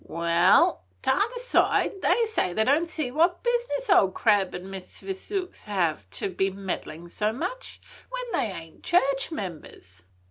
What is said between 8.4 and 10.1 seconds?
they ain't church members.